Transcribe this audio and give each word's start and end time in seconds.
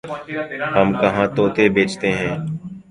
ہم 0.75 0.87
کہاں 1.01 1.27
طوطے 1.35 1.65
بیچتے 1.69 2.09
ہیں 2.11 2.35